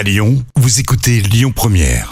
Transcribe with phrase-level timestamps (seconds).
[0.00, 2.08] À Lyon, vous écoutez Lyon Première.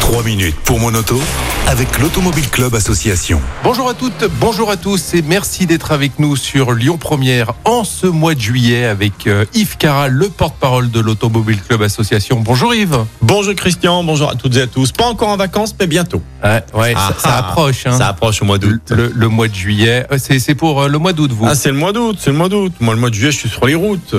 [0.00, 1.20] 3 minutes pour mon auto
[1.66, 3.38] avec l'Automobile Club Association.
[3.64, 7.84] Bonjour à toutes, bonjour à tous et merci d'être avec nous sur Lyon Première en
[7.84, 12.40] ce mois de juillet avec euh, Yves Cara, le porte-parole de l'Automobile Club Association.
[12.40, 13.04] Bonjour Yves.
[13.20, 14.90] Bonjour Christian, bonjour à toutes et à tous.
[14.92, 16.22] Pas encore en vacances, mais bientôt.
[16.42, 17.84] Ouais, ouais, ça, ça Ah, approche.
[17.86, 17.98] hein.
[17.98, 18.80] Ça approche au mois d'août.
[18.88, 21.44] le, le mois de juillet, Euh, c'est c'est pour euh, le mois d'août vous.
[21.46, 22.72] Ah, c'est le mois d'août, c'est le mois d'août.
[22.80, 24.14] Moi, le mois de juillet, je suis sur les routes.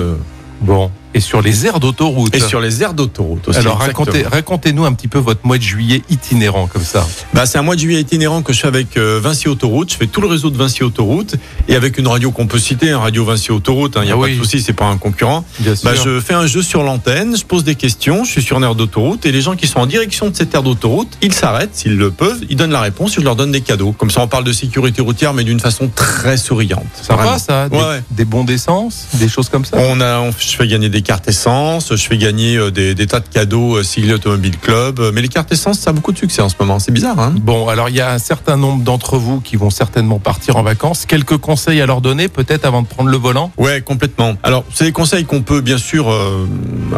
[0.60, 0.90] Bon.
[1.14, 2.34] Et sur les aires d'autoroute.
[2.34, 3.58] Et sur les aires d'autoroute aussi.
[3.58, 4.04] Alors exactement.
[4.06, 7.06] racontez, racontez-nous un petit peu votre mois de juillet itinérant comme ça.
[7.32, 9.92] Bah, c'est un mois de juillet itinérant que je fais avec euh, Vinci Autoroute.
[9.92, 11.36] Je fais tout le réseau de Vinci Autoroute.
[11.68, 13.94] Et avec une radio qu'on peut citer, un radio Vinci Autoroute.
[13.96, 14.36] Il n'y a Ah pas oui.
[14.36, 15.44] de souci, c'est pas un concurrent.
[15.60, 15.88] Bien sûr.
[15.88, 18.64] Bah, je fais un jeu sur l'antenne, je pose des questions, je suis sur une
[18.64, 21.74] aire d'autoroute et les gens qui sont en direction de cette aire d'autoroute, ils s'arrêtent
[21.74, 23.92] s'ils le peuvent, ils donnent la réponse et je leur donne des cadeaux.
[23.92, 26.84] Comme ça, on parle de sécurité routière, mais d'une façon très souriante.
[27.00, 27.38] Sympa Vraiment.
[27.38, 28.02] ça, des, ouais.
[28.10, 29.76] des bons d'essence, des choses comme ça.
[29.78, 33.06] On a, on- je fais gagner des cartes essence, je fais gagner euh, des, des
[33.06, 34.98] tas de cadeaux euh, siglés Automobile Club.
[34.98, 36.80] Euh, Mais les cartes essence, ça a beaucoup de succès en ce moment.
[36.80, 39.70] C'est bizarre, hein Bon, alors il y a un certain nombre d'entre vous qui vont
[39.70, 41.06] certainement partir en vacances.
[41.06, 43.52] Quelques conseils à leur donner, peut-être avant de prendre le volant?
[43.56, 44.34] Ouais, complètement.
[44.42, 46.48] Alors, c'est des conseils qu'on peut bien sûr euh,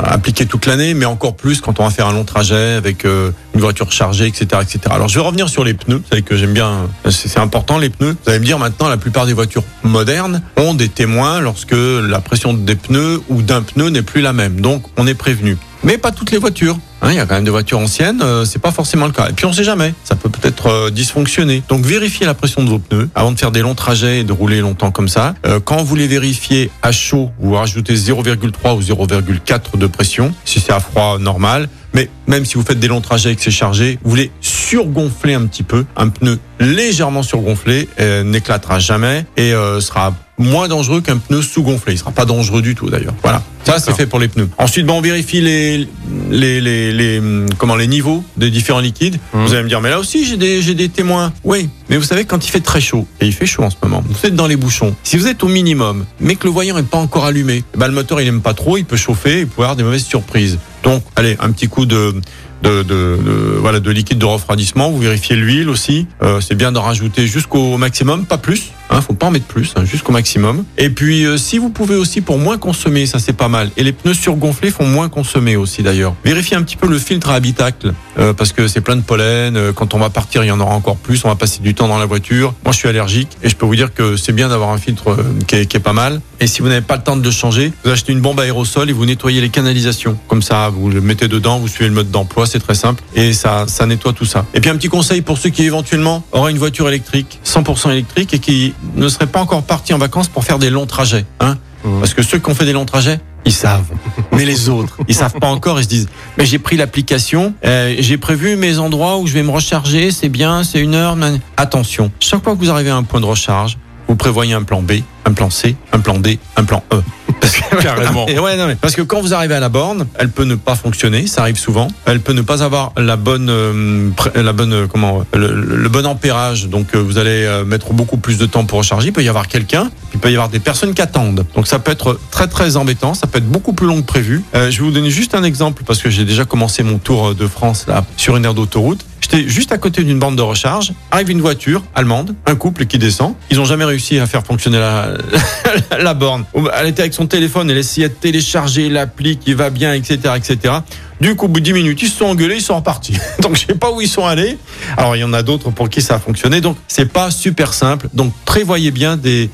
[0.04, 3.32] appliquer toute l'année, mais encore plus quand on va faire un long trajet avec euh,
[3.56, 4.80] une voiture chargée, etc., etc.
[4.90, 5.96] Alors, je vais revenir sur les pneus.
[5.96, 8.14] Vous savez que j'aime bien, c'est important les pneus.
[8.22, 12.20] Vous allez me dire maintenant, la plupart des voitures modernes ont des témoins lorsque la
[12.20, 14.60] pression des pneus ou d'un pneu n'est plus la même.
[14.60, 15.56] Donc, on est prévenu.
[15.86, 16.76] Mais pas toutes les voitures.
[17.00, 19.28] Hein, Il y a quand même des voitures anciennes, euh, c'est pas forcément le cas.
[19.28, 21.62] Et puis on sait jamais, ça peut peut-être euh, dysfonctionner.
[21.68, 24.32] Donc vérifiez la pression de vos pneus avant de faire des longs trajets et de
[24.32, 25.34] rouler longtemps comme ça.
[25.46, 30.34] Euh, quand vous les vérifiez à chaud, vous rajoutez 0,3 ou 0,4 de pression.
[30.44, 31.68] Si c'est à froid, normal.
[31.94, 35.34] Mais même si vous faites des longs trajets et que c'est chargé, vous voulez surgonfler
[35.34, 35.86] un petit peu.
[35.96, 41.94] Un pneu légèrement surgonflé euh, n'éclatera jamais et euh, sera moins dangereux qu'un pneu sous-gonflé.
[41.94, 43.14] Il sera pas dangereux du tout d'ailleurs.
[43.22, 43.42] Voilà.
[43.64, 44.48] Ça, c'est fait pour les pneus.
[44.58, 45.88] Ensuite, bon, on vérifie les,
[46.30, 49.18] les, les, les, hum, comment, les niveaux des différents liquides.
[49.34, 49.44] Mhm.
[49.46, 51.32] Vous allez me dire, mais là aussi, j'ai des, j'ai des témoins.
[51.42, 51.68] Oui.
[51.88, 54.04] Mais vous savez, quand il fait très chaud, et il fait chaud en ce moment,
[54.06, 54.94] vous êtes dans les bouchons.
[55.02, 57.88] Si vous êtes au minimum, mais que le voyant n'est pas encore allumé, eh ben,
[57.88, 60.58] le moteur, il aime pas trop, il peut chauffer, il peut avoir des mauvaises surprises.
[60.84, 62.14] Donc, allez, un petit coup de,
[62.62, 64.90] de, de, de- voilà, de liquide de refroidissement.
[64.92, 66.06] Vous vérifiez l'huile aussi.
[66.22, 68.70] Euh, c'est bien d'en rajouter jusqu'au maximum, pas plus.
[68.90, 70.64] Hein, faut pas en mettre plus, hein, jusqu'au maximum.
[70.78, 73.70] Et puis, euh, si vous pouvez aussi pour moins consommer, ça c'est pas mal.
[73.76, 76.14] Et les pneus surgonflés font moins consommer aussi d'ailleurs.
[76.24, 79.56] Vérifiez un petit peu le filtre à habitacle euh, parce que c'est plein de pollen.
[79.56, 81.24] Euh, Quand on va partir, il y en aura encore plus.
[81.24, 82.54] On va passer du temps dans la voiture.
[82.64, 85.16] Moi, je suis allergique et je peux vous dire que c'est bien d'avoir un filtre
[85.46, 86.20] qui, est, pas mal.
[86.40, 88.88] Et si vous n'avez pas le temps de le changer, vous achetez une bombe aérosol
[88.88, 90.16] et vous nettoyez les canalisations.
[90.28, 93.32] Comme ça, vous le mettez dedans, vous suivez le mode d'emploi, c'est très simple et
[93.32, 94.46] ça, ça nettoie tout ça.
[94.54, 98.32] Et puis un petit conseil pour ceux qui éventuellement auraient une voiture électrique, 100% électrique
[98.34, 101.24] et qui ne seraient pas encore partis en vacances pour faire des longs trajets.
[101.40, 101.56] Hein
[101.86, 102.00] Mhm.
[102.00, 103.90] Parce que ceux qui ont fait des longs trajets, ils savent.
[104.32, 105.78] Mais les autres, ils savent pas encore.
[105.78, 109.42] Ils se disent, mais j'ai pris l'application, euh, j'ai prévu mes endroits où je vais
[109.42, 111.16] me recharger, c'est bien, c'est une heure.
[111.56, 113.78] Attention, chaque fois que vous arrivez à un point de recharge,
[114.08, 114.92] vous prévoyez un plan B,
[115.24, 117.02] un plan C, un plan D, un plan E.
[117.46, 118.26] Parce que- Carrément.
[118.28, 120.54] Et ouais, non, mais parce que quand vous arrivez à la borne, elle peut ne
[120.54, 121.88] pas fonctionner, ça arrive souvent.
[122.04, 126.66] Elle peut ne pas avoir la bonne, euh, la bonne, euh, comment, le, bon ampérage.
[126.68, 129.08] Donc euh, vous allez euh, mettre beaucoup plus de temps pour recharger.
[129.08, 131.44] Il peut y avoir quelqu'un, il peut y avoir des personnes qui attendent.
[131.54, 133.14] Donc ça peut être très très embêtant.
[133.14, 134.42] Ça peut être beaucoup plus long que prévu.
[134.54, 137.46] Je vais vous donner juste un exemple parce que j'ai déjà commencé mon tour de
[137.46, 139.04] France là sur une aire d'autoroute.
[139.20, 140.92] J'étais juste à côté d'une borne de recharge.
[141.10, 143.34] Arrive une voiture allemande, un couple qui descend.
[143.50, 146.44] Ils ont jamais réussi à faire fonctionner la, borne.
[146.78, 150.74] Elle était avec son téléphone, elle essayait de télécharger l'appli qui va bien, etc., etc.
[151.20, 153.16] Du coup, au bout de 10 minutes, ils se sont engueulés, ils sont repartis.
[153.40, 154.58] Donc, je sais pas où ils sont allés.
[154.96, 156.60] Alors, il y en a d'autres pour qui ça a fonctionné.
[156.60, 158.08] Donc, c'est pas super simple.
[158.12, 159.48] Donc, prévoyez bien des,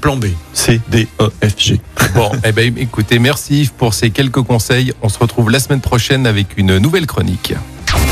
[0.00, 0.26] plans B.
[0.52, 1.80] C, D, E, F, G.
[2.14, 4.92] Bon, eh ben, écoutez, merci pour ces quelques conseils.
[5.00, 7.54] On se retrouve la semaine prochaine avec une nouvelle chronique.